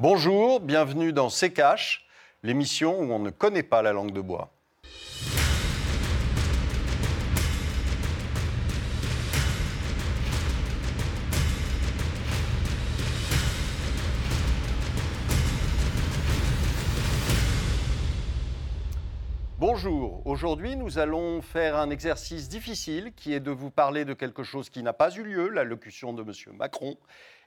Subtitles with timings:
[0.00, 2.06] Bonjour, bienvenue dans C'est Cash,
[2.44, 4.52] l'émission où on ne connaît pas la langue de bois.
[19.58, 24.44] Bonjour, aujourd'hui nous allons faire un exercice difficile qui est de vous parler de quelque
[24.44, 26.56] chose qui n'a pas eu lieu, l'allocution de M.
[26.56, 26.96] Macron,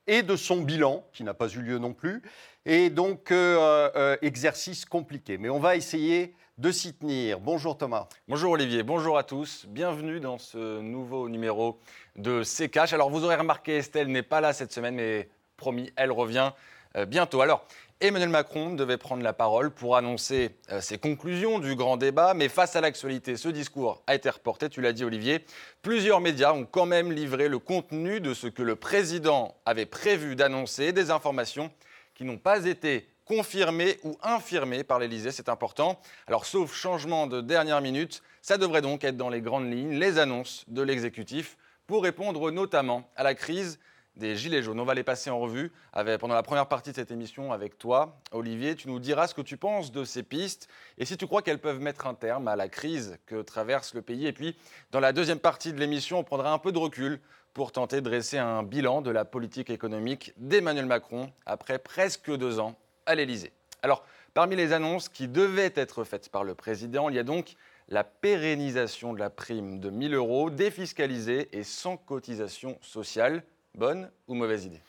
[0.07, 2.21] et de son bilan qui n'a pas eu lieu non plus,
[2.65, 5.38] et donc euh, euh, exercice compliqué.
[5.38, 7.39] Mais on va essayer de s'y tenir.
[7.39, 8.08] Bonjour Thomas.
[8.27, 11.80] Bonjour Olivier, bonjour à tous, bienvenue dans ce nouveau numéro
[12.16, 16.11] de C'est Alors vous aurez remarqué, Estelle n'est pas là cette semaine, mais promis, elle
[16.11, 16.52] revient
[16.97, 17.41] euh, bientôt.
[17.41, 17.66] Alors,
[18.03, 22.49] Emmanuel Macron devait prendre la parole pour annoncer euh, ses conclusions du grand débat, mais
[22.49, 25.45] face à l'actualité, ce discours a été reporté, tu l'as dit Olivier.
[25.83, 30.35] Plusieurs médias ont quand même livré le contenu de ce que le président avait prévu
[30.35, 31.69] d'annoncer, des informations
[32.15, 36.02] qui n'ont pas été confirmées ou infirmées par l'Élysée, c'est important.
[36.25, 40.17] Alors sauf changement de dernière minute, ça devrait donc être dans les grandes lignes les
[40.17, 41.55] annonces de l'exécutif
[41.86, 43.77] pour répondre notamment à la crise
[44.16, 44.80] des Gilets jaunes.
[44.80, 45.72] On va les passer en revue
[46.20, 48.76] pendant la première partie de cette émission avec toi, Olivier.
[48.76, 50.67] Tu nous diras ce que tu penses de ces pistes
[50.98, 54.02] et si tu crois qu'elles peuvent mettre un terme à la crise que traverse le
[54.02, 54.28] pays.
[54.28, 54.56] Et puis,
[54.92, 57.20] dans la deuxième partie de l'émission, on prendra un peu de recul
[57.54, 62.59] pour tenter de dresser un bilan de la politique économique d'Emmanuel Macron après presque deux
[62.59, 63.52] ans à l'Élysée.
[63.84, 67.56] Alors, parmi les annonces qui devaient être faites par le président, il y a donc
[67.89, 73.44] la pérennisation de la prime de 1000 euros défiscalisée et sans cotisation sociale.
[73.75, 74.81] Bonne ou mauvaise idée?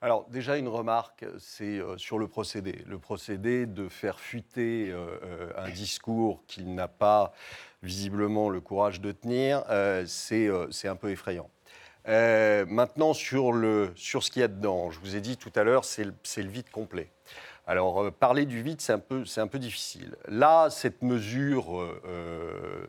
[0.00, 2.84] Alors déjà une remarque, c'est euh, sur le procédé.
[2.86, 7.32] Le procédé de faire fuiter euh, euh, un discours qu'il n'a pas
[7.82, 9.64] visiblement le courage de tenir,
[10.06, 10.48] c'est
[10.88, 11.48] un peu effrayant.
[12.06, 15.62] maintenant sur, le, sur ce qu'il y a dedans, je vous ai dit tout à
[15.62, 17.08] l'heure, c'est le, vide complet.
[17.68, 20.16] Alors parler du vide, c'est un, peu, un peu difficile.
[20.26, 21.86] Là, cette mesure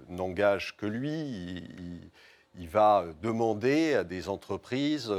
[0.10, 1.64] n'engage que lui.
[2.56, 5.14] Va demander à des entreprises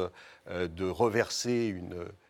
[0.48, 1.66] euh, de reverser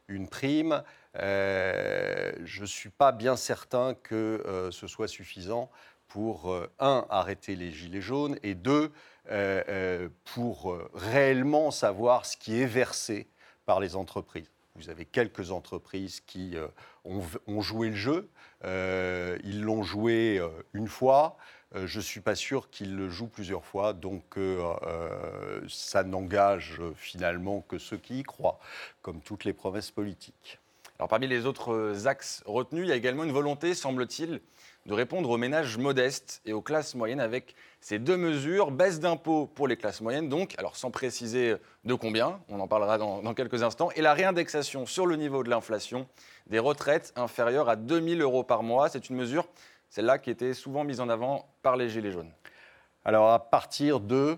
[0.09, 0.83] une, prime.
[1.17, 5.71] Euh, je ne suis pas bien certain que euh, ce soit suffisant
[6.09, 8.91] pour, un, arrêter les gilets jaunes, et deux,
[10.25, 13.29] pour réellement savoir ce qui est versé
[13.65, 14.51] par les entreprises.
[14.75, 16.57] Vous avez quelques entreprises qui
[17.05, 18.29] ont, ont, joué le jeu,
[18.65, 23.65] ils l'ont joué une fois, euh, je ne suis pas sûr qu'il le joue plusieurs
[23.65, 28.59] fois, donc euh, euh, ça n'engage finalement que ceux qui y croient,
[29.03, 30.59] comme toutes les promesses politiques.
[30.99, 34.41] Alors parmi les autres axes retenus, il y a également une volonté, semble-t-il,
[34.87, 39.47] de répondre aux ménages modestes et aux classes moyennes avec ces deux mesures, baisse d'impôts
[39.47, 41.55] pour les classes moyennes, donc, alors sans préciser
[41.85, 45.43] de combien, on en parlera dans, dans quelques instants, et la réindexation sur le niveau
[45.43, 46.07] de l'inflation
[46.49, 48.89] des retraites inférieures à 2000 euros par mois.
[48.89, 49.47] C'est une mesure
[49.91, 52.31] celle-là qui était souvent mise en avant par les Gilets jaunes.
[53.05, 54.37] Alors, à partir de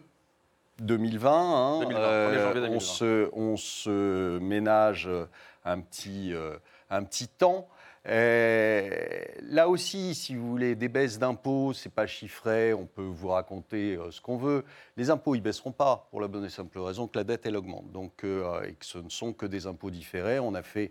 [0.80, 5.08] 2020, hein, euh, on, se, on, se, ménage
[5.64, 6.56] un petit, euh,
[6.90, 7.68] un petit temps.
[8.08, 8.90] Euh,
[9.42, 13.98] là aussi, si vous voulez, des baisses d'impôts, c'est pas chiffré, on peut vous raconter
[14.10, 14.64] ce qu'on veut.
[14.96, 17.56] Les impôts, ils baisseront pas, pour la bonne et simple raison que la dette, elle
[17.56, 17.92] augmente.
[17.92, 20.38] Donc, et que ce ne sont que des impôts différés.
[20.38, 20.90] On a fait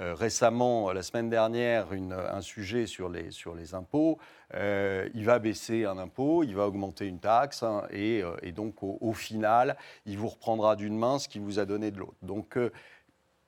[0.00, 4.18] euh, récemment, la semaine dernière, un sujet sur les, sur les impôts.
[4.54, 8.52] Euh, il va baisser un impôt, il va augmenter une taxe, hein, et, euh, et,
[8.52, 12.16] donc au, final, il vous reprendra d'une main ce qu'il vous a donné de l'autre.
[12.22, 12.58] Donc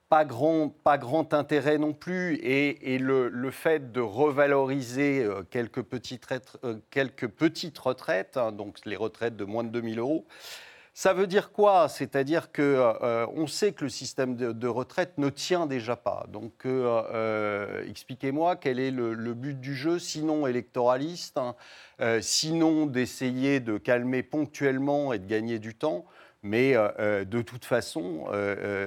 [0.08, 2.36] pas grand, pas grand intérêt non plus.
[2.42, 6.26] Et, le, fait de revaloriser quelques petites,
[6.90, 10.26] quelques petites retraites, hein, donc les retraites de moins de 2000 euros,
[10.96, 11.88] ça veut dire quoi?
[11.88, 16.24] C'est-à-dire que euh, on sait que le système de, retraite ne tient déjà pas.
[16.28, 21.56] Donc, euh, euh, expliquez-moi quel est le, but du jeu, sinon électoraliste, hein,
[22.20, 26.04] sinon d'essayer de calmer ponctuellement et de gagner du temps.
[26.44, 28.26] Mais de toute façon,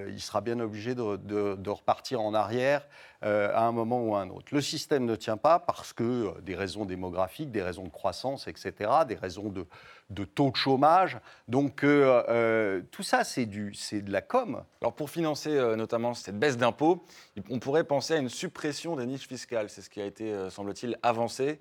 [0.07, 2.87] il sera bien obligé de, repartir en arrière
[3.21, 4.47] à un moment ou à un autre.
[4.51, 8.91] Le système ne tient pas parce que des raisons démographiques, des raisons de croissance, etc.,
[9.07, 9.65] des raisons de,
[10.09, 11.17] de taux de chômage.
[11.47, 14.63] Donc euh, euh, tout ça, c'est de la com.
[14.81, 17.03] Alors pour financer euh, notamment cette baisse d'impôts,
[17.49, 19.69] on pourrait penser à une suppression des niches fiscales.
[19.69, 21.59] C'est ce qui a été, semble-t-il, avancé.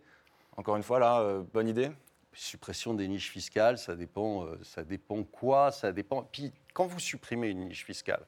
[0.56, 1.90] Encore une fois, là, bonne idée?
[2.37, 6.23] Suppression des niches fiscales, ça dépend, ça dépend quoi Ça dépend.
[6.23, 8.25] Puis quand vous supprimez une niche fiscale,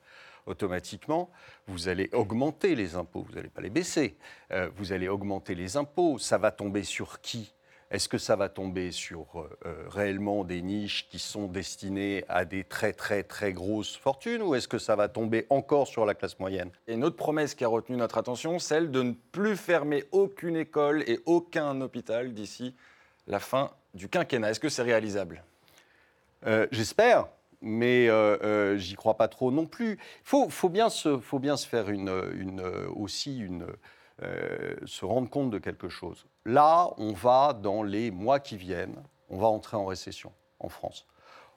[0.46, 1.30] automatiquement,
[1.66, 4.16] vous allez augmenter les impôts, vous n'allez pas les baisser.
[4.76, 6.18] vous allez augmenter les impôts.
[6.18, 7.52] Ça va tomber sur qui?
[7.90, 9.48] Est-ce que ça va tomber sur
[9.88, 14.68] réellement des niches qui sont destinées à des très très très grosses fortunes ou est-ce
[14.68, 16.70] que ça va tomber encore sur la classe moyenne?
[16.86, 20.56] Et une autre promesse qui a retenu notre attention, celle de ne plus fermer aucune
[20.56, 22.74] école et aucun hôpital d'ici
[23.28, 24.50] la fin du quinquennat.
[24.50, 25.44] Est-ce que c'est réalisable?
[26.70, 27.28] J'espère
[27.60, 29.92] mais euh, euh, j'y crois pas trop non plus.
[29.92, 31.18] Il faut, bien se,
[31.68, 32.10] faire une,
[32.94, 33.46] aussi
[34.22, 36.26] euh, se rendre compte de quelque chose.
[36.44, 41.06] Là, on va, dans les mois qui viennent, on va entrer en récession en France.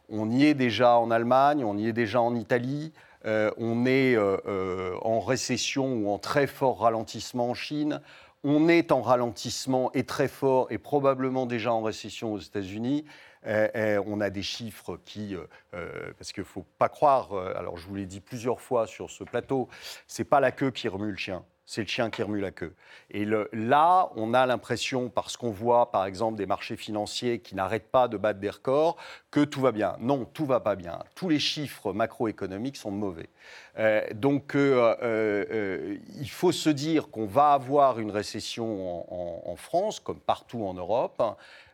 [0.09, 2.91] On y est déjà en Allemagne, on y est déjà en Italie,
[3.23, 8.01] on est en récession ou en très fort ralentissement en Chine,
[8.43, 13.05] on est en ralentissement et très fort et probablement déjà en récession aux États-Unis.
[13.45, 17.33] Eh, eh, on a des chiffres qui, euh, euh, parce qu'il ne faut pas croire,
[17.33, 19.67] euh, alors je vous l'ai dit plusieurs fois sur ce plateau,
[20.05, 22.73] c'est pas la queue qui remue le chien c'est le chien qui remue la queue.
[23.11, 27.89] Et là, on a l'impression, parce qu'on voit par exemple des marchés financiers qui n'arrêtent
[27.89, 28.97] pas de battre des records,
[29.31, 29.95] que tout va bien.
[30.01, 30.99] Non, tout va pas bien.
[31.15, 33.29] Tous les chiffres macroéconomiques sont mauvais.
[34.15, 40.73] donc, il faut se dire qu'on va avoir une récession en France, comme partout en
[40.73, 41.23] Europe.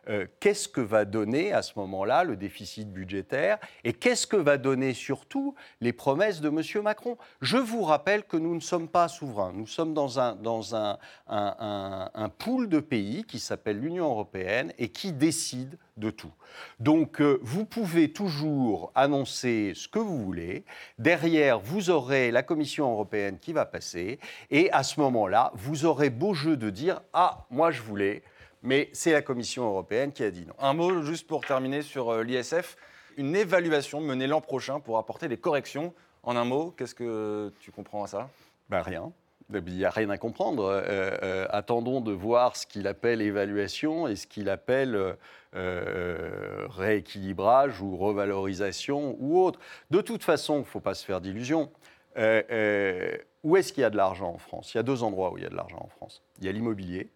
[0.08, 4.56] Euh, qu'est-ce que va donner à ce moment-là le déficit budgétaire et qu'est-ce que va
[4.56, 6.82] donner surtout les promesses de M.
[6.82, 7.18] Macron?
[7.42, 10.98] Je vous rappelle que nous ne sommes pas souverains, nous sommes dans un, dans un,
[11.26, 16.32] un, pool de pays qui s'appelle l'Union européenne et qui décide de tout.
[16.80, 20.64] Donc euh, vous pouvez toujours annoncer ce que vous voulez.
[20.98, 24.18] Derrière, vous aurez la Commission européenne qui va passer.
[24.50, 28.22] Et à ce moment-là, vous aurez beau jeu de dire Ah, moi je voulais
[28.62, 30.54] mais c'est la Commission européenne qui a dit non.
[30.58, 32.76] Un mot juste pour terminer sur euh, l'ISF.
[33.16, 35.92] Une évaluation menée l'an prochain pour apporter des corrections.
[36.22, 38.28] En un mot, qu'est-ce que tu comprends à ça?
[38.68, 39.12] Ben Rien.
[39.50, 40.64] Il n'y a rien à comprendre.
[40.64, 45.16] Euh, euh, attendons de voir ce qu'il appelle évaluation et ce qu'il appelle
[45.54, 49.58] rééquilibrage ou revalorisation ou autre.
[49.90, 51.72] De toute façon, il ne faut pas se faire d'illusions.
[52.14, 54.74] où est-ce qu'il y a de l'argent en France?
[54.74, 56.22] Il y a deux endroits où il y a de l'argent en France.
[56.40, 57.08] Il y a l'immobilier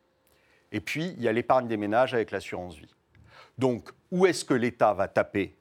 [0.72, 2.94] et puis, il y a l'épargne des ménages avec l'assurance vie.
[3.58, 5.54] Donc, où est-ce que l'État va taper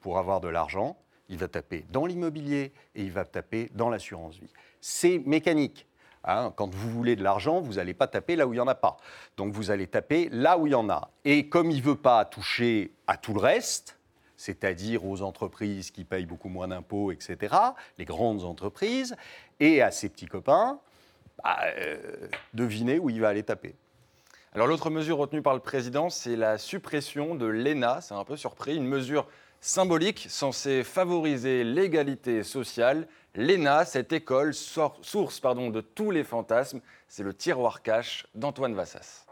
[0.00, 0.98] pour avoir de l'argent?
[1.28, 4.52] Il va taper dans l'immobilier et il va taper dans l'assurance vie.
[4.80, 5.86] C'est mécanique.
[6.24, 6.52] Hein.
[6.56, 8.74] quand vous voulez de l'argent, vous n'allez pas taper là où il n'y en a
[8.74, 8.96] pas.
[9.36, 11.10] Donc vous allez taper là où il y en a.
[11.24, 13.96] Et comme il ne veut pas toucher à tout le reste,
[14.36, 17.54] c'est-à-dire aux entreprises qui payent beaucoup moins d'impôts, etc.,
[17.98, 19.16] les grandes entreprises,
[19.60, 20.80] et à ses petits copains,
[21.42, 23.76] bah, euh, devinez où il va aller taper.
[24.54, 28.00] Alors l'autre mesure retenue par le président, c'est la suppression de l'ENA.
[28.00, 29.26] C'est un peu surpris, une mesure
[29.60, 33.08] symbolique censée favoriser l'égalité sociale.
[33.34, 39.26] L'ENA, cette école source pardon, de tous les fantasmes, c'est le tiroir cash d'Antoine Vassas.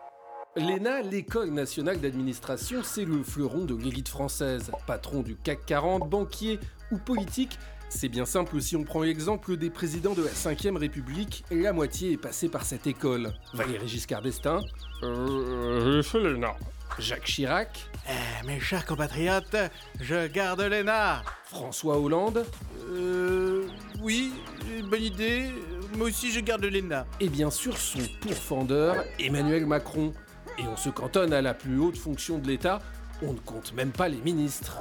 [0.55, 4.71] L'ENA, l'École nationale d'administration, c'est le fleuron de l'élite française.
[4.87, 6.61] Patron du CAC 40, banquier
[6.91, 11.44] ou politique, c'est bien simple si on prend l'exemple des présidents de la 5ème République,
[11.50, 13.33] la moitié est passée par cette école.
[13.55, 14.62] Valéry Giscard d'Estaing.
[15.03, 16.55] Euh, je l'ENA.
[16.99, 17.88] Jacques Chirac.
[18.09, 19.56] Eh, mes chers compatriotes,
[20.00, 21.23] je garde l'ENA.
[21.44, 22.44] François Hollande.
[22.91, 23.67] Euh.
[24.00, 24.32] Oui,
[24.91, 25.50] bonne idée.
[25.97, 27.06] Moi aussi, je garde l'ENA.
[27.21, 30.12] Et bien sûr, son pourfendeur, Emmanuel Macron.
[30.59, 32.81] Et on se cantonne à la plus haute fonction de l'État,
[33.23, 34.79] on ne compte même pas les ministres.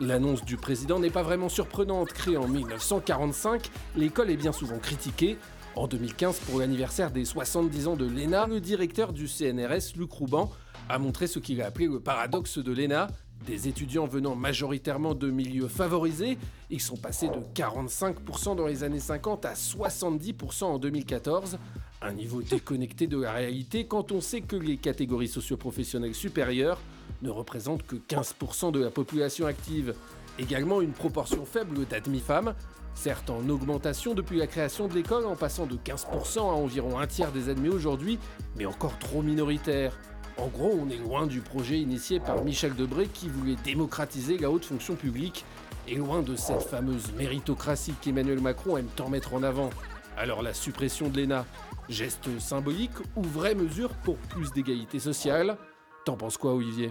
[0.00, 2.12] L'annonce du président n'est pas vraiment surprenante.
[2.12, 5.38] Créée en 1945, l'école est bien souvent critiquée.
[5.76, 10.50] En 2015, pour l'anniversaire des 70 ans de l'ENA, le directeur du CNRS, Luc Rouban,
[10.88, 13.08] a montré ce qu'il a appelé le paradoxe de l'ENA.
[13.46, 16.38] Des étudiants venant majoritairement de milieux favorisés,
[16.70, 21.58] ils sont passés de 45% dans les années 50 à 70% en 2014.
[22.02, 26.80] Un niveau déconnecté de la réalité quand on sait que les catégories socioprofessionnelles supérieures
[27.22, 29.94] ne représentent que 15% de la population active.
[30.38, 32.54] Également une proportion faible d'admis femmes,
[32.94, 37.06] certes en augmentation depuis la création de l'école en passant de 15% à environ un
[37.06, 38.18] tiers des admis aujourd'hui,
[38.56, 39.96] mais encore trop minoritaire.
[40.36, 44.50] En gros, on est loin du projet initié par Michel Debré qui voulait démocratiser la
[44.50, 45.44] haute fonction publique,
[45.86, 49.70] et loin de cette fameuse méritocratie qu'Emmanuel Macron aime tant mettre en avant.
[50.16, 51.44] Alors la suppression de l'ENA,
[51.88, 55.56] geste symbolique ou vraie mesure pour plus d'égalité sociale?
[56.04, 56.90] T'en penses quoi Olivier?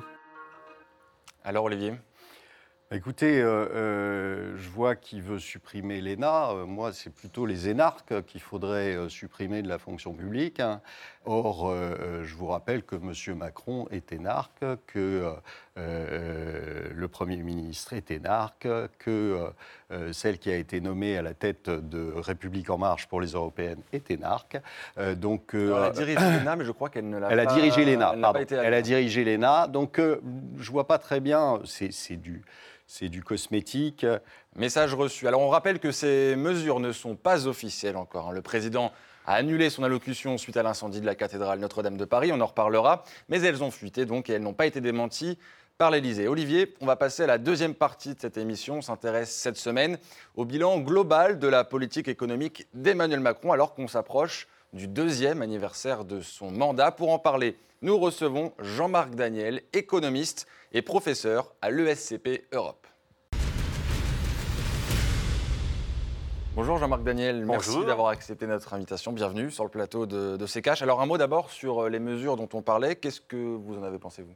[1.43, 1.93] Alors Olivier?
[2.91, 6.51] Écoutez, euh, euh, je vois qu'il veut supprimer l'ENA.
[6.51, 10.59] Euh, moi, c'est plutôt les énarques qu'il faudrait supprimer de la fonction publique.
[10.59, 10.79] Hein.
[11.25, 11.73] Or,
[12.23, 13.37] je vous rappelle que M.
[13.37, 15.33] Macron est énarque, que
[15.75, 18.67] le Premier ministre est énarque,
[18.99, 19.51] que
[20.11, 23.81] celle qui a été nommée à la tête de République En Marche pour les Européennes
[23.93, 24.57] est énarque.
[25.15, 27.33] donc, elle a dirigé l'ENA, mais je crois qu'elle ne l'a pas...
[27.33, 28.39] Elle a dirigé l'ENA, pardon.
[28.49, 32.43] Elle a dirigé l'ENA, donc je ne vois pas très bien, c'est du
[32.87, 34.05] c'est du cosmétique.
[34.55, 35.27] Message reçu.
[35.27, 38.29] Alors on rappelle que ces mesures ne sont pas officielles encore.
[38.29, 38.33] Hein.
[38.33, 38.91] Le président
[39.25, 42.45] a annulé son allocution suite à l'incendie de la cathédrale Notre-Dame de Paris, on en
[42.45, 45.37] reparlera, mais elles ont fuité donc et elles n'ont pas été démenties
[45.77, 46.27] par l'Elysée.
[46.27, 48.77] Olivier, on va passer à la deuxième partie de cette émission.
[48.77, 49.97] On s'intéresse cette semaine
[50.35, 56.05] au bilan global de la politique économique d'Emmanuel Macron alors qu'on s'approche du deuxième anniversaire
[56.05, 56.91] de son mandat.
[56.91, 62.87] Pour en parler, nous recevons Jean-Marc Daniel, économiste et professeur à l'ESCP Europe.
[66.55, 69.11] Bonjour Jean-Marc Daniel, merci d'avoir accepté notre invitation.
[69.11, 70.83] Bienvenue sur le plateau de, de CKH.
[70.83, 72.95] Alors un mot d'abord sur les mesures dont on parlait.
[72.95, 74.35] Qu'est-ce que vous en avez pensé, vous?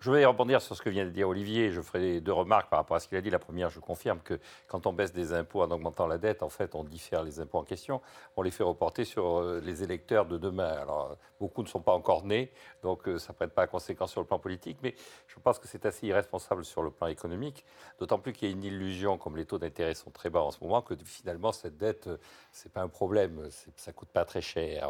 [0.00, 1.70] Je vais rebondir sur ce que vient de dire Olivier.
[1.70, 3.28] Je ferai deux remarques par rapport à ce qu'il a dit.
[3.28, 6.48] La première, je confirme que quand on baisse des impôts en augmentant la dette, en
[6.48, 8.00] fait, on diffère les impôts en question.
[8.34, 10.70] On les fait reporter sur euh, les électeurs de demain.
[10.70, 12.50] Alors, beaucoup ne sont pas encore nés,
[12.82, 14.78] donc euh, ça ne prête pas à conséquence sur le plan politique.
[14.82, 14.94] Mais
[15.26, 17.66] je pense que c'est assez irresponsable sur le plan économique,
[17.98, 20.50] d'autant plus qu'il y a une illusion, comme les taux d'intérêt sont très bas en
[20.50, 22.16] ce moment, que finalement, cette dette, euh,
[22.52, 23.50] ce n'est pas un problème.
[23.76, 24.88] Ça ne coûte pas très cher.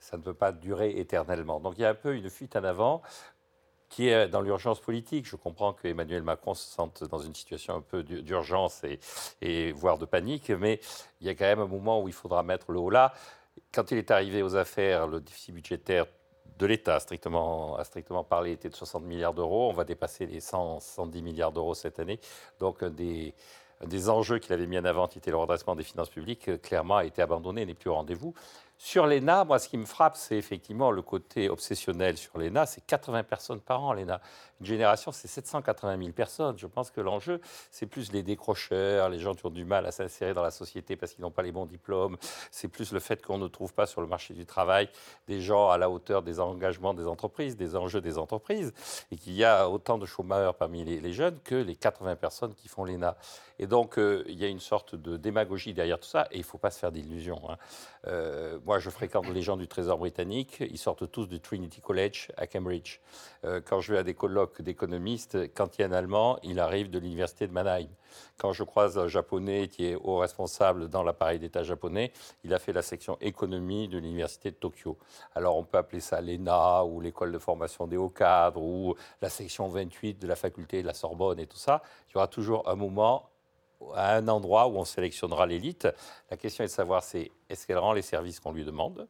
[0.00, 1.60] Ça ne peut pas durer éternellement.
[1.60, 3.02] Donc, il y a un peu une fuite en avant
[3.98, 5.26] qui est dans l'urgence politique.
[5.26, 8.84] Je comprends que Emmanuel Macron se sente dans une situation un peu d'urgence
[9.42, 10.78] et, voire de panique, mais
[11.20, 13.12] il y a quand même un moment où il faudra mettre le haut là.
[13.74, 16.06] Quand il est arrivé aux affaires, le déficit budgétaire
[16.60, 19.68] de l'État, strictement, à strictement parler, était de 60 milliards d'euros.
[19.68, 22.20] On va dépasser les 100, 110 milliards d'euros cette année.
[22.60, 23.34] Donc, des,
[23.84, 26.98] des enjeux qu'il avait mis en avant, qui était le redressement des finances publiques, clairement
[26.98, 28.32] a été abandonné, n'est plus au rendez-vous.
[28.80, 32.64] Sur l'ENA, moi, ce qui me frappe, c'est effectivement le côté obsessionnel sur l'ENA.
[32.64, 34.20] C'est 80 personnes par an, l'ENA.
[34.60, 36.56] Une génération, c'est 780 000 personnes.
[36.58, 37.40] Je pense que l'enjeu,
[37.72, 40.94] c'est plus les décrocheurs, les gens qui ont du mal à s'insérer dans la société
[40.94, 42.16] parce qu'ils n'ont pas les bons diplômes.
[42.52, 44.88] C'est plus le fait qu'on ne trouve pas sur le marché du travail
[45.26, 48.72] des gens à la hauteur des engagements des entreprises, des enjeux des entreprises,
[49.10, 52.68] et qu'il y a autant de chômeurs parmi les, jeunes que les 80 personnes qui
[52.68, 53.16] font l'ENA.
[53.58, 56.40] Et donc, euh, il y a une sorte de démagogie derrière tout ça, et il
[56.40, 57.42] ne faut pas se faire d'illusions.
[57.50, 57.56] Hein.
[58.06, 60.58] Euh, moi, je fréquente les gens du Trésor britannique.
[60.60, 63.00] Ils sortent tous du Trinity College à Cambridge.
[63.46, 66.60] Euh, quand je vais à des colloques d'économistes, quand il y a un Allemand, il
[66.60, 67.88] arrive de l'université de Mannheim.
[68.36, 72.12] Quand je croise un Japonais qui est haut responsable dans l'appareil d'État japonais,
[72.44, 74.98] il a fait la section économie de l'université de Tokyo.
[75.34, 79.30] Alors on peut appeler ça l'ENA ou l'école de formation des hauts cadres ou la
[79.30, 81.80] section 28 de la faculté de la Sorbonne et tout ça.
[82.10, 83.30] Il y aura toujours un moment
[83.94, 85.88] à un endroit où on sélectionnera l'élite.
[86.30, 89.08] La question est de savoir c'est est-ce qu'elle rend les services qu'on lui demande?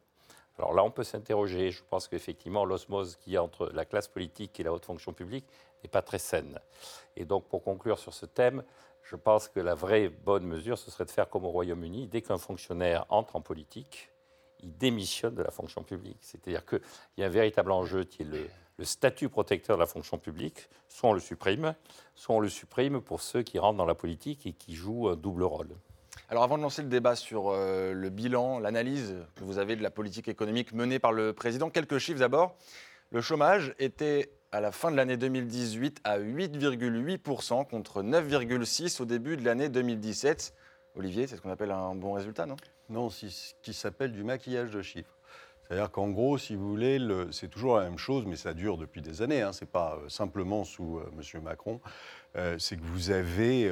[0.57, 1.71] Alors là, on peut s'interroger.
[1.71, 5.13] Je pense qu'effectivement, l'osmose qu'il y a entre la classe politique et la haute fonction
[5.13, 5.45] publique
[5.83, 6.59] n'est pas très saine.
[7.15, 8.63] Et donc, pour conclure sur ce thème,
[9.03, 12.07] je pense que la vraie bonne mesure, ce serait de faire comme au Royaume-Uni.
[12.07, 14.11] Dès qu'un fonctionnaire entre en politique,
[14.61, 16.19] il démissionne de la fonction publique.
[16.21, 16.81] C'est-à-dire qu'il
[17.17, 18.47] y a un véritable enjeu qui est le,
[18.83, 21.75] statut protecteur de la fonction publique, soit on le supprime,
[22.15, 25.17] soit on le supprime pour ceux qui rentrent dans la politique et qui jouent un
[25.17, 25.75] double rôle.
[26.29, 29.83] Alors avant de lancer le débat sur euh, le bilan, l'analyse que vous avez de
[29.83, 32.55] la politique économique menée par le président, quelques chiffres d'abord.
[33.11, 39.37] Le chômage était à la fin de l'année 2018 à 8,8% contre 9,6% au début
[39.37, 40.53] de l'année 2017.
[40.95, 42.55] Olivier, c'est ce qu'on appelle un bon résultat, non?
[42.89, 43.27] Non, ce
[43.61, 45.15] qui s'appelle du maquillage de chiffres.
[45.69, 46.99] C'est-à-dire qu'en gros, si vous voulez,
[47.31, 49.43] c'est toujours la même chose, mais ça dure depuis des années.
[49.43, 49.53] Hein.
[49.53, 51.43] Ce n'est pas euh, simplement sous euh, M.
[51.43, 51.79] Macron.
[52.35, 53.71] Euh, c'est que vous avez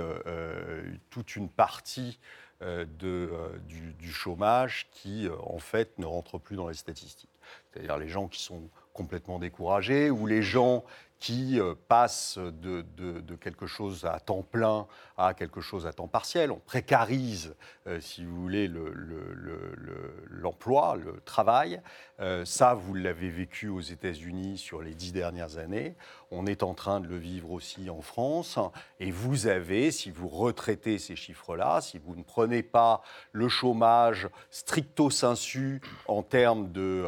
[1.09, 2.19] toute une partie
[2.61, 7.29] du, chômage qui, en fait, ne rentre plus dans les statistiques.
[7.71, 10.83] C'est-à-dire les gens qui sont complètement découragés ou les gens
[11.19, 12.83] qui euh, passe de,
[13.41, 16.51] quelque chose à temps plein à quelque chose à temps partiel.
[16.51, 17.55] On précarise,
[17.87, 18.67] euh, si vous voulez,
[20.29, 21.81] l'emploi, le, le, travail.
[22.19, 25.95] Euh, ça, vous l'avez vécu aux États-Unis sur les dix dernières années.
[26.31, 28.59] On est en train de le vivre aussi en France.
[28.99, 34.27] Et vous avez, si vous retraitez ces chiffres-là, si vous ne prenez pas le chômage
[34.49, 37.05] stricto sensu en termes de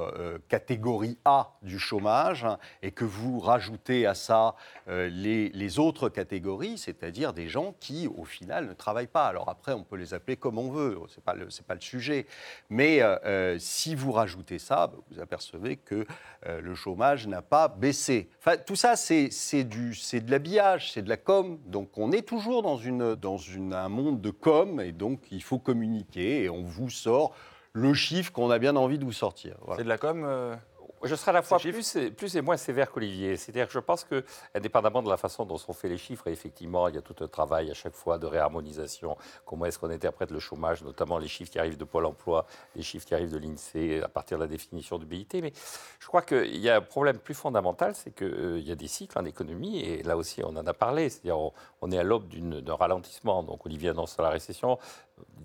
[0.48, 2.48] catégorie A du chômage
[2.82, 4.56] et que vous rajoutez à ça
[4.88, 9.28] euh, les, autres catégories, c'est-à-dire des gens qui, au final, ne travaillent pas.
[9.28, 12.26] Alors après, on peut les appeler comme on veut, ce n'est pas, le, sujet.
[12.70, 16.06] Mais euh, euh, si vous rajoutez ça, bah, vous apercevez que
[16.48, 18.30] le chômage n'a pas baissé.
[18.40, 21.60] Enfin, tout ça, c'est de l'habillage, c'est de la com.
[21.66, 25.44] Donc on est toujours dans, une, dans une, un monde de com, et donc il
[25.44, 27.34] faut communiquer, et on vous sort
[27.74, 29.58] le chiffre qu'on a bien envie de vous sortir.
[29.78, 30.58] C'est de la com
[31.04, 33.38] je serai à la fois plus et, plus et, moins sévère qu'Olivier.
[33.38, 36.88] C'est-à-dire que je pense que, indépendamment de la façon dont sont faits les chiffres, effectivement,
[36.88, 39.18] il y a tout un travail à chaque fois de réharmonisation.
[39.46, 42.84] Comment est-ce qu'on interprète le chômage, notamment les chiffres qui arrivent de Pôle emploi, les
[42.84, 45.28] chiffres qui arrivent de l'INSEE à partir de la définition du BIT.
[45.42, 45.54] Mais
[46.00, 48.88] je crois qu'il y a un problème plus fondamental, c'est qu'il euh, y a des
[48.88, 51.10] cycles en économie, et là aussi on en a parlé.
[51.10, 51.38] C'est-à-dire
[51.82, 53.44] on, est à l'aube d'un ralentissement.
[53.44, 54.78] Donc Olivier annonce la récession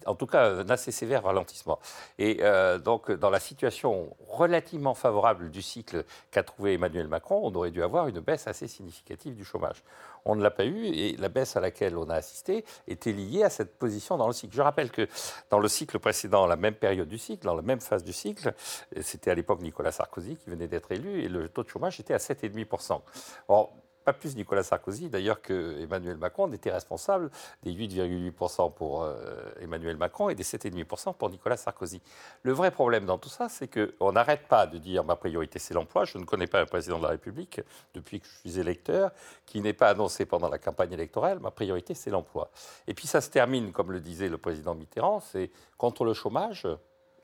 [0.07, 1.79] en tout cas un assez sévère ralentissement.
[2.19, 7.55] Et euh, donc, dans la situation relativement favorable du cycle qu'a trouvé Emmanuel Macron, on
[7.55, 9.83] aurait dû avoir une baisse assez significative du chômage.
[10.25, 13.43] On ne l'a pas eu et la baisse à laquelle on a assisté était liée
[13.43, 14.55] à cette position dans le cycle.
[14.55, 15.07] Je rappelle que
[15.51, 18.55] dans le cycle précédent, la même période du cycle, dans la même phase du cycle,
[19.03, 22.15] c'était à l'époque Nicolas Sarkozy qui venait d'être élu et le taux de chômage était
[22.15, 23.01] à 7,5%.
[23.49, 23.75] Or,
[24.05, 27.31] pas plus Nicolas Sarkozy d'ailleurs que Emmanuel Macron était responsable
[27.63, 29.15] des 8,8% pour euh,
[29.61, 32.01] Emmanuel Macron et des 7,5% pour Nicolas Sarkozy.
[32.43, 35.75] Le vrai problème dans tout ça, c'est qu'on n'arrête pas de dire ma priorité c'est
[35.75, 36.05] l'emploi.
[36.05, 37.61] Je ne connais pas un président de la République
[37.95, 39.11] depuis que je suis électeur
[39.47, 42.51] qui n'ait pas annoncé pendant la campagne électorale ma priorité c'est l'emploi.
[42.87, 46.67] Et puis ça se termine, comme le disait le président Mitterrand, c'est contre le chômage,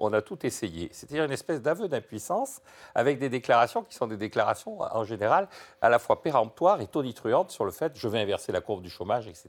[0.00, 0.88] on a tout essayé.
[0.92, 2.60] C'est-à-dire une espèce d'aveu d'impuissance
[2.94, 5.48] avec des déclarations qui sont des déclarations en général
[5.80, 8.90] à la fois péremptoires et tonitruantes sur le fait je vais inverser la courbe du
[8.90, 9.48] chômage, etc.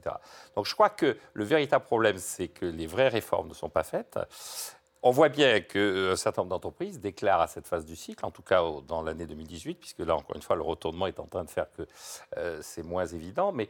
[0.54, 3.82] Donc je crois que le véritable problème, c'est que les vraies réformes ne sont pas
[3.82, 4.18] faites.
[5.04, 8.30] On voit bien qu'un euh, certain nombre d'entreprises déclarent à cette phase du cycle, en
[8.30, 11.42] tout cas dans l'année 2018, puisque là, encore une fois, le retournement est en train
[11.42, 11.82] de faire que
[12.36, 13.50] euh, c'est moins évident.
[13.50, 13.68] Mais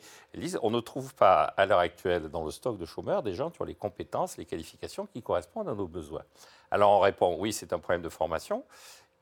[0.63, 3.63] on ne trouve pas à l'heure actuelle dans le stock de chômeurs des gens qui
[3.63, 6.25] ont les compétences, les qualifications qui correspondent à nos besoins.
[6.71, 8.65] Alors on répond, oui, c'est un problème de formation.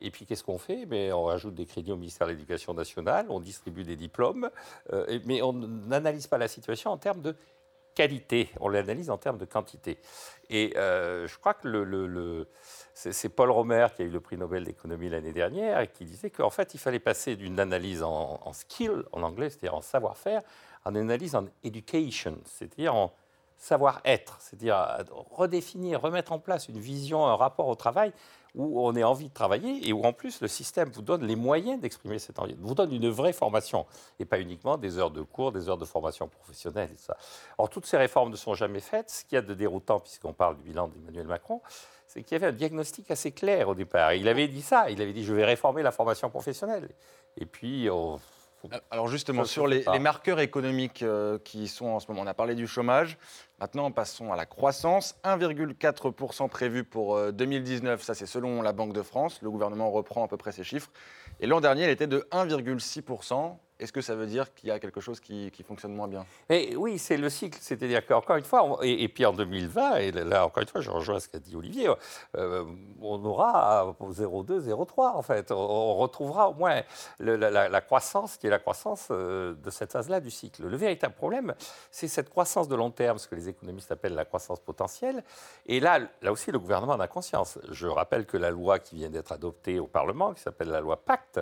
[0.00, 0.86] Et puis qu'est-ce qu'on fait?
[0.86, 4.50] Mais On rajoute des crédits au ministère de l'Éducation nationale, on distribue des diplômes,
[4.92, 7.36] euh, mais on n'analyse pas la situation en termes de
[7.94, 9.98] qualité, on l'analyse en termes de quantité.
[10.48, 12.48] Et euh, je crois que le,
[12.94, 16.30] c'est Paul Romer qui a eu le prix Nobel d'économie l'année dernière et qui disait
[16.30, 20.42] qu'en fait, il fallait passer d'une analyse en, en, skill, en anglais, c'est-à-dire en savoir-faire,
[20.84, 23.12] en analyse en education, c'est-à-dire en
[23.60, 28.12] savoir-être, c'est-à-dire redéfinir, remettre en place une vision, un rapport au travail
[28.54, 31.36] où on ait envie de travailler et où en plus le système vous donne les
[31.36, 33.86] moyens d'exprimer cette envie, vous donne une vraie formation
[34.18, 37.16] et pas uniquement des heures de cours, des heures de formation professionnelle et ça.
[37.58, 39.10] Or toutes ces réformes ne sont jamais faites.
[39.10, 41.60] Ce qu'il y a de déroutant, puisqu'on parle du bilan d'Emmanuel Macron,
[42.06, 44.14] c'est qu'il y avait un diagnostic assez clair au départ.
[44.14, 46.88] Il avait dit ça, il avait dit je vais réformer la formation professionnelle.
[47.36, 47.88] Et puis
[48.90, 52.54] alors justement, sur les, marqueurs économiques euh, qui sont en ce moment, on a parlé
[52.54, 53.18] du chômage,
[53.58, 55.16] maintenant passons à la croissance.
[55.24, 60.24] 1,4% prévu pour 2019, euh, ça c'est selon la Banque de France, le gouvernement reprend
[60.24, 60.90] à peu près ces chiffres.
[61.40, 63.56] Et l'an dernier, elle était de 1,6%.
[63.80, 66.26] Est-ce que ça veut dire qu'il y a quelque chose qui, fonctionne moins bien?
[66.50, 67.58] Et Oui, c'est le cycle.
[67.60, 71.18] C'est-à-dire qu'encore une fois, et, puis en 2020, et là encore une fois, je rejoins
[71.18, 71.88] ce qu'a dit Olivier,
[72.36, 72.64] euh,
[73.00, 75.50] on aura 0,2, 0,3 en fait.
[75.50, 76.82] On, retrouvera au moins
[77.18, 80.66] la, croissance qui est la croissance euh, de cette phase-là du cycle.
[80.66, 81.54] Le véritable problème,
[81.90, 85.24] c'est cette croissance de long terme, ce que les économistes appellent la croissance potentielle.
[85.66, 87.58] Et là, là aussi, le gouvernement en a conscience.
[87.70, 90.96] Je rappelle que la loi qui vient d'être adoptée au Parlement, qui s'appelle la loi
[90.96, 91.40] Pacte,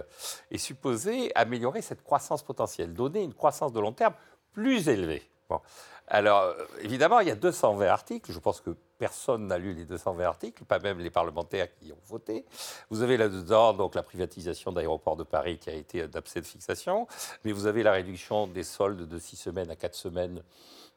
[0.50, 4.14] est supposée améliorer cette croissance potentielle, donner une croissance de long terme
[4.52, 5.22] plus élevée.
[5.48, 5.60] Bon.
[6.08, 8.32] Alors, euh, évidemment, il y a 220 articles.
[8.32, 11.98] Je pense que personne n'a lu les 220 articles, pas même les parlementaires qui ont
[12.06, 12.44] voté.
[12.90, 17.06] Vous avez là-dedans donc la privatisation d'aéroports de Paris qui a été d'abcès de fixation,
[17.44, 20.42] mais vous avez la réduction des soldes de 6 semaines à 4 semaines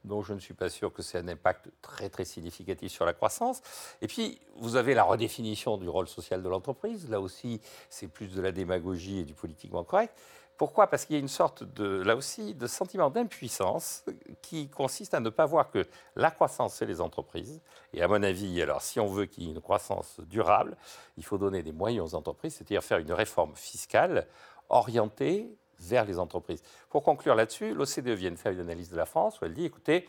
[0.04, 3.13] dont je ne suis pas sûr que c'est un impact très très significatif sur la
[3.13, 3.62] croissance.
[4.02, 7.10] Et puis, vous avez la redéfinition du rôle social de l'entreprise.
[7.10, 10.15] Là aussi, c'est plus de la démagogie et du politiquement correct.
[10.62, 10.86] Pourquoi?
[10.86, 14.06] Parce qu'il y a une sorte de, là aussi, de sentiment d'impuissance
[14.43, 17.62] qui consiste à ne pas voir que la croissance, c'est les entreprises.
[17.93, 20.78] Et à mon avis, alors, si on veut qu'il y ait une croissance durable,
[21.17, 24.28] il faut donner des moyens aux entreprises, c'est-à-dire faire une réforme fiscale
[24.69, 26.62] orientée vers les entreprises.
[26.91, 29.65] Pour conclure là-dessus, l'OCDE vient de faire une analyse de la France où elle dit,
[29.65, 30.08] écoutez,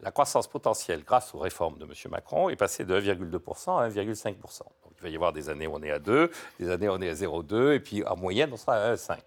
[0.00, 1.92] la croissance potentielle, grâce aux réformes de M.
[2.10, 4.38] Macron, est passée de 1,2% à 1,5%.
[4.42, 6.92] Donc il va y avoir des années où on est à 2, des années où
[6.92, 9.18] on est à 0,2, et puis en moyenne, on sera à 1,5.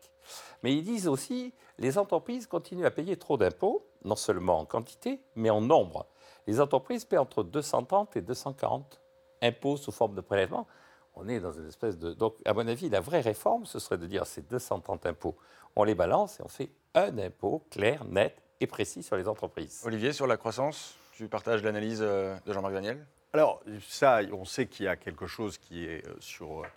[0.64, 5.22] Mais ils disent aussi les entreprises continuent à payer trop d'impôts, non seulement en quantité,
[5.36, 6.08] mais en nombre.
[6.48, 9.00] Les entreprises paient entre 230 et 240
[9.42, 10.68] impôts sous forme de prélèvement.
[11.14, 12.14] On est dans une espèce de.
[12.14, 15.36] Donc, à mon avis, la vraie réforme, ce serait de dire ces 230 impôts,
[15.76, 19.84] on les balance et on fait un impôt clair, net et précis sur les entreprises.
[19.86, 23.06] Olivier, sur la croissance, tu partages l'analyse euh, de Jean-Marc Daniel?
[23.34, 26.68] Alors, ça, on sait qu'il y a quelque chose qui est euh, sur euh,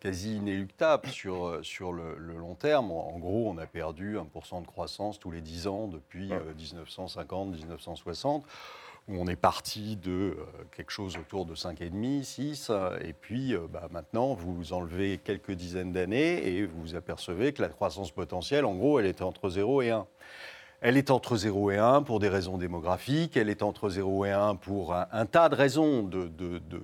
[0.00, 2.92] quasi inéluctable sur, sur le, long terme.
[2.92, 7.58] En gros, on a perdu 1% de croissance tous les 10 ans depuis 1950, euh,
[7.58, 8.46] 1960.
[9.08, 10.36] où on est parti de
[10.74, 12.70] quelque chose autour de 5,5, 6,
[13.02, 17.70] et puis bah, maintenant vous enlevez quelques dizaines d'années et vous vous apercevez que la
[17.70, 20.06] croissance potentielle, en gros, elle était entre 0 et 1.
[20.80, 24.30] Elle est entre 0 et 1 pour des raisons démographiques, elle est entre 0 et
[24.30, 26.82] 1 pour un, tas de raisons de, de, de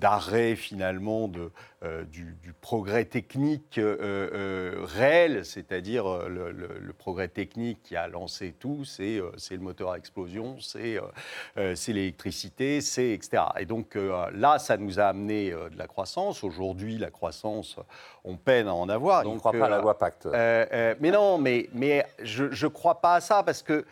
[0.00, 1.50] d'arrêt finalement de,
[1.84, 8.84] euh, du, progrès technique euh, euh, réel, c'est-à-dire le, progrès technique qui a lancé tout,
[8.84, 11.00] c'est le moteur à explosion, c'est
[11.88, 13.42] l'électricité, c'est etc.
[13.58, 13.96] Et donc
[14.32, 16.44] là, ça nous a amené de la croissance.
[16.44, 17.76] Aujourd'hui, la croissance,
[18.22, 19.26] on peine à en avoir.
[19.26, 20.28] On ne croit pas à la loi Pacte.
[20.30, 23.84] mais non, mais, mais je ne crois pas à ça parce que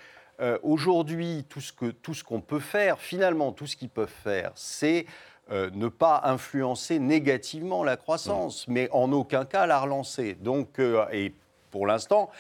[0.62, 5.06] aujourd'hui, tout ce qu'on peut faire, finalement, tout ce qu'ils peuvent faire, c'est
[5.52, 10.34] euh, ne pas influencer négativement la croissance, mais en aucun cas la relancer.
[10.34, 11.34] Donc, euh, et
[11.72, 12.30] pour l'instant,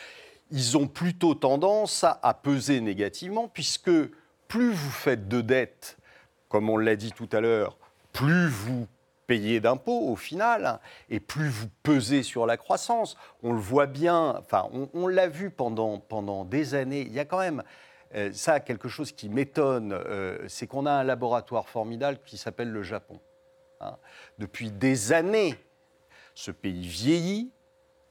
[0.52, 3.90] ils ont plutôt tendance à, peser négativement, puisque
[4.46, 5.98] plus vous faites de dettes,
[6.48, 7.76] comme on l'a dit tout à l'heure,
[8.12, 8.86] plus vous
[9.26, 13.16] payez d'impôts au final, et plus vous pesez sur la croissance.
[13.42, 17.02] On le voit bien, enfin, on, on l'a vu pendant, pendant des années.
[17.02, 17.64] Il y a quand même
[18.14, 22.70] euh, ça, quelque chose qui m'étonne, euh, c'est qu'on a un laboratoire formidable qui s'appelle
[22.70, 23.20] le Japon.
[23.80, 23.96] Hein.
[24.38, 25.54] Depuis des années,
[26.34, 27.52] ce pays vieillit,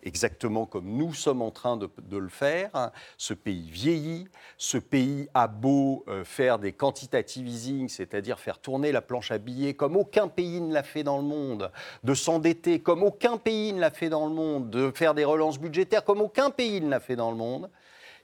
[0.04, 2.70] exactement comme nous sommes en train de, le faire.
[2.74, 2.92] Hein.
[3.18, 8.92] Ce pays vieillit, ce pays a beau euh, faire des quantitative easing, c'est-à-dire faire tourner
[8.92, 11.72] la planche à billets comme aucun pays ne l'a fait dans le monde,
[12.04, 15.60] de s'endetter comme aucun pays ne l'a fait dans le monde, de faire des relances
[15.60, 17.70] budgétaires comme aucun pays ne l'a fait dans le monde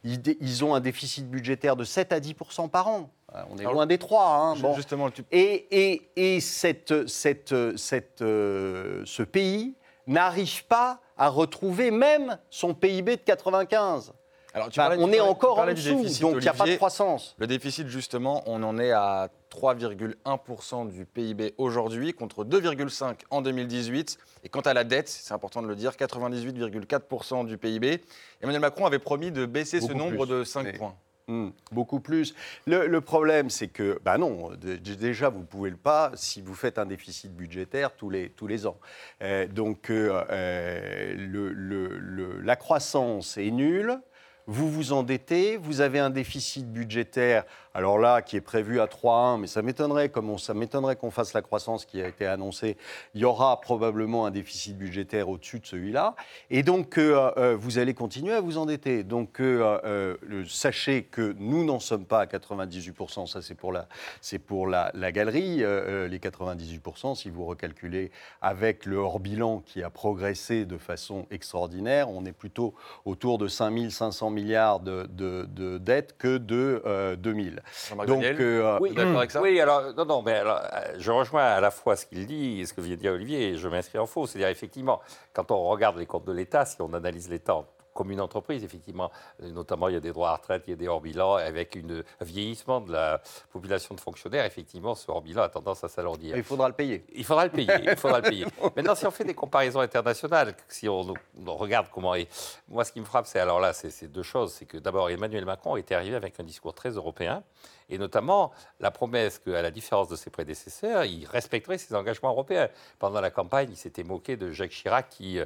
[0.06, 3.10] ils, ont un déficit budgétaire de 7 à 10% par an.
[3.34, 4.38] Euh, on est loin des trois.
[4.38, 4.56] Hein.
[4.76, 9.76] Justement, Et, et, cette, cette, cette, euh, ce pays
[10.08, 14.14] n'arrive pas à retrouver même son PIB de 95.
[14.56, 17.36] Alors, on est encore en dessous, donc il n'y a pas de croissance.
[17.38, 24.18] Le déficit, justement, on en est à 3,1% du PIB aujourd'hui contre 2,5% en 2018.
[24.46, 28.02] Et quant à la dette, c'est important de le dire, 98,4% du PIB.
[28.42, 30.96] Emmanuel Macron avait promis de baisser ce nombre de 5 points.
[31.28, 32.34] Hmm, beaucoup plus.
[32.66, 36.78] Le, problème, c'est que, bah non, déjà, vous ne pouvez le pas si vous faites
[36.78, 38.78] un déficit budgétaire tous les, tous les ans.
[39.22, 44.00] Euh, donc, euh, euh, le, la croissance est nulle
[44.48, 49.38] vous vous endettez, vous avez un déficit budgétaire, alors là, qui est prévu à 3,1,
[49.38, 52.78] mais ça m'étonnerait, comme ça m'étonnerait qu'on fasse la croissance qui a été annoncée,
[53.14, 56.16] il y aura probablement un déficit budgétaire au-dessus de celui-là,
[56.50, 59.04] et donc euh, euh, vous allez continuer à vous endetter.
[59.04, 60.16] Donc euh,
[60.48, 63.90] sachez que nous n'en sommes pas à 98%, ça c'est pour la,
[64.22, 68.10] c'est pour la, galerie, les 98%, si vous recalculez
[68.42, 74.30] avec le hors-bilan qui a progressé de façon extraordinaire, on est plutôt autour de 5500
[74.30, 77.64] milliards de, de, dettes que de 2000.
[78.08, 79.42] Donc, euh, oui, d'accord avec ça?
[79.42, 82.62] Oui, alors, non, non, mais alors, euh, je rejoins à la fois ce qu'il dit
[82.62, 84.28] et ce que vient de dire Olivier, et je m'inscris en faux.
[84.28, 85.02] C'est-à-dire, effectivement,
[85.34, 87.56] quand on regarde les comptes de l'État, si on analyse l'État
[87.96, 89.10] comme une entreprise, effectivement.
[89.40, 91.36] Notamment, il y a des droits à retraite, il y a des hors-bilans.
[91.36, 96.36] Avec un vieillissement de la population de fonctionnaires, effectivement, ce hors-bilan a tendance à s'alourdir.
[96.36, 97.06] Il faudra le payer.
[97.16, 97.72] Il faudra le payer.
[97.82, 98.46] il faudra le payer.
[98.76, 101.14] Maintenant, si on fait des comparaisons internationales, si on,
[101.48, 102.28] regarde comment est.
[102.68, 104.54] Moi, ce qui me frappe, c'est alors là, c'est deux choses.
[104.54, 107.44] C'est que d'abord, Emmanuel Macron était arrivé avec un discours très européen
[107.90, 112.70] et notamment la promesse qu'à la différence de ses prédécesseurs, il respecterait ses engagements européens.
[113.00, 115.46] Pendant la campagne, il s'était moqué de Jacques Chirac qui, euh,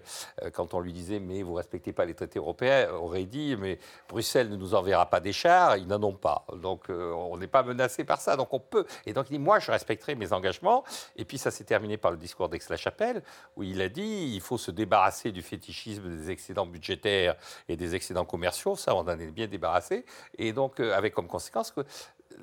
[0.54, 4.49] quand on lui disait mais vous respectez pas les traités européens, aurait dit mais Bruxelles
[4.49, 6.45] ne nous enverra pas des chars, ils n'en ont pas.
[6.62, 8.86] Donc euh, on n'est pas menacé par ça, donc on peut.
[9.06, 10.84] Et donc il dit moi je respecterai mes engagements.
[11.15, 13.21] Et puis ça s'est terminé par le discours d'Aix-la-Chapelle
[13.56, 17.36] où il a dit il faut se débarrasser du fétichisme des excédents budgétaires
[17.67, 18.75] et des excédents commerciaux.
[18.75, 20.06] Ça on en est bien débarrassé.
[20.38, 21.82] Et donc euh, avec comme conséquence que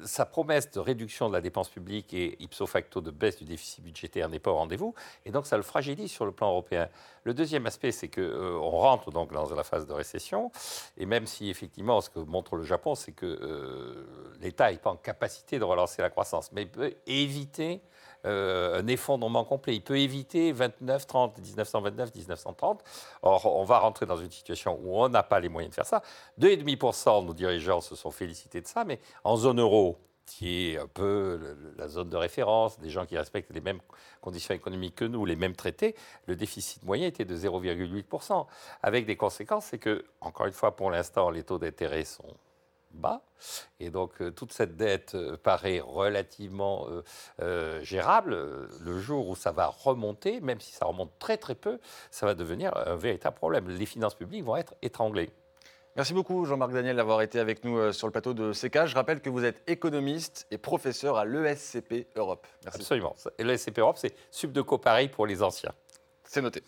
[0.04, 3.82] sa promesse de réduction de la dépense publique et ipso facto de baisse du déficit
[3.82, 4.94] budgétaire n'est pas au rendez-vous,
[5.24, 6.88] et donc ça le fragilise sur le plan européen.
[7.24, 10.50] Le deuxième aspect, c'est qu'on euh, rentre donc dans la phase de récession,
[10.96, 14.90] et même si effectivement ce que montre le Japon, c'est que euh, l'État n'est pas
[14.90, 17.80] en capacité de relancer la croissance, mais peut éviter
[18.24, 19.74] euh, un effondrement complet.
[19.74, 22.82] Il peut éviter 29, 30, 1929, 1930.
[23.22, 25.86] Or, on va rentrer dans une situation où on n'a pas les moyens de faire
[25.86, 26.02] ça.
[26.40, 30.78] 2,5% de nos dirigeants se sont félicités de ça, mais en zone euro, qui est
[30.78, 33.80] un peu la zone de référence, des gens qui respectent les mêmes
[34.20, 35.94] conditions économiques que nous, les mêmes traités,
[36.26, 38.46] le déficit moyen était de 0,8%,
[38.82, 42.34] avec des conséquences, c'est que, encore une fois, pour l'instant, les taux d'intérêt sont
[42.92, 43.22] bas.
[43.80, 46.86] Et donc euh, toute cette dette euh, paraît relativement
[47.40, 48.36] euh, gérable.
[48.80, 51.78] Le jour où ça va remonter, même si ça remonte très très peu,
[52.10, 53.68] ça va devenir un véritable problème.
[53.68, 55.30] Les finances publiques vont être étranglées.
[55.96, 58.84] Merci beaucoup Jean-Marc Daniel d'avoir été avec nous sur le plateau de CK.
[58.84, 62.46] Je rappelle que vous êtes économiste et professeur à l'ESCP Europe.
[62.64, 62.80] Merci.
[62.80, 63.16] Absolument.
[63.38, 65.72] L'ESCP Europe, c'est Subdeco pareil pour les anciens.
[66.24, 66.62] C'est noté.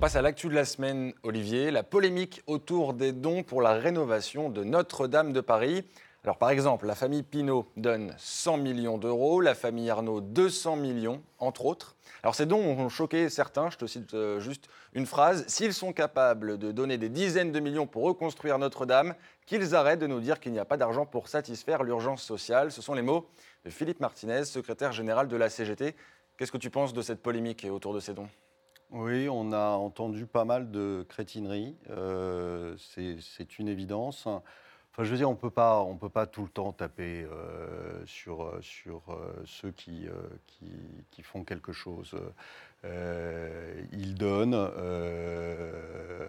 [0.00, 1.70] Passe à l'actu de la semaine, Olivier.
[1.70, 5.84] La polémique autour des dons pour la rénovation de Notre-Dame de Paris.
[6.24, 11.20] Alors par exemple, la famille Pinault donne 100 millions d'euros, la famille Arnaud 200 millions,
[11.38, 11.96] entre autres.
[12.22, 15.92] Alors ces dons ont choqué certains, je te cite euh, juste une phrase, s'ils sont
[15.92, 20.40] capables de donner des dizaines de millions pour reconstruire Notre-Dame, qu'ils arrêtent de nous dire
[20.40, 22.72] qu'il n'y a pas d'argent pour satisfaire l'urgence sociale.
[22.72, 23.28] Ce sont les mots
[23.66, 25.94] de Philippe Martinez, secrétaire général de la CGT.
[26.38, 28.30] Qu'est-ce que tu penses de cette polémique autour de ces dons?
[28.90, 34.26] Oui, on a entendu pas mal de crétineries, euh, c'est une évidence
[35.04, 38.58] je veux dire, on peut pas, on peut pas tout le temps taper euh, sur,
[38.60, 40.06] sur euh, ceux qui,
[41.10, 42.16] qui, font quelque chose.
[42.84, 44.54] Ils donnent.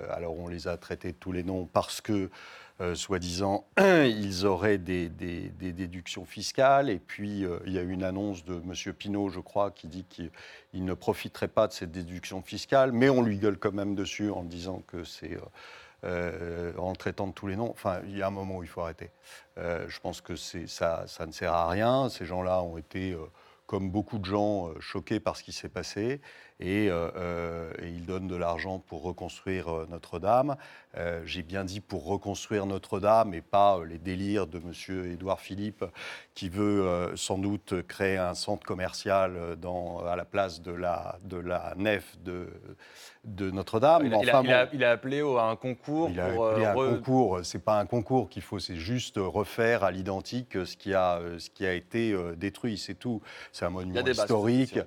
[0.10, 2.30] alors, on les a traités de tous les noms parce que,
[2.96, 6.90] soi-disant, ils auraient des, déductions fiscales.
[6.90, 8.94] Et puis, il y a une annonce de M.
[8.94, 10.32] Pinault, je crois, qui dit qu'il
[10.74, 14.44] ne profiterait pas de cette déduction fiscale, mais on lui gueule quand même dessus en
[14.44, 15.38] disant que c'est
[16.04, 17.70] euh, en traitant de tous les noms.
[17.70, 19.12] Enfin, il y a un moment où il faut arrêter.
[19.60, 22.10] Euh, je pense que ça, ne sert à rien.
[22.10, 23.20] Ces gens-là ont été, euh,
[23.72, 26.20] comme beaucoup de gens, choqués par ce qui s'est passé.
[26.62, 30.56] Et, et, ils donnent de l'argent pour reconstruire Notre-Dame.
[31.26, 35.12] J'ai bien dit pour reconstruire Notre-Dame et pas les délires de M.
[35.12, 35.84] Édouard Philippe
[36.36, 41.38] qui veut sans doute créer un centre commercial dans, à la place de la, de
[41.38, 42.48] la nef de,
[43.24, 44.06] de Notre-Dame.
[44.06, 44.18] Il,
[44.74, 46.10] il, a appelé à un concours.
[46.10, 47.40] Il a appelé à un euh, concours.
[47.44, 51.50] C'est pas un concours qu'il faut, c'est juste refaire à l'identique ce qui a, ce
[51.50, 53.22] qui a été euh, détruit, c'est tout.
[53.52, 54.80] C'est un monument historique.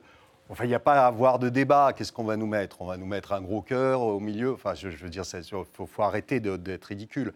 [0.51, 1.93] Enfin, il n'y a pas à avoir de débat.
[1.97, 2.83] Qu'est-ce qu'on va nous mettre?
[2.83, 4.53] On va nous mettre un gros cœur au milieu.
[4.53, 7.33] Enfin, je, veux dire, il faut, faut, arrêter d'être ridicule.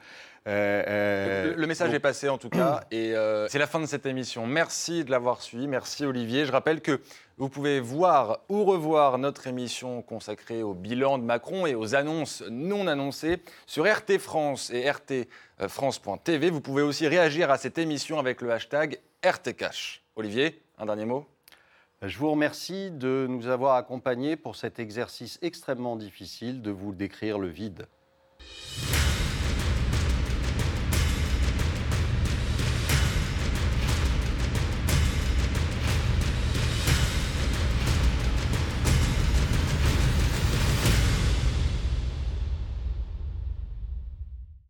[0.48, 3.86] Euh, euh, le, message est passé en tout cas, et euh, c'est la fin de
[3.86, 4.46] cette émission.
[4.46, 6.46] Merci de l'avoir suivi, merci Olivier.
[6.46, 7.02] Je rappelle que
[7.36, 12.42] vous pouvez voir ou revoir notre émission consacrée au bilan de Macron et aux annonces
[12.50, 16.48] non annoncées sur RT France et rtfrance.tv.
[16.48, 20.02] Vous pouvez aussi réagir à cette émission avec le hashtag RTCash.
[20.16, 21.26] Olivier, un dernier mot?
[22.02, 27.38] Je vous remercie de nous avoir accompagnés pour cet exercice extrêmement difficile de vous décrire
[27.38, 27.88] le vide.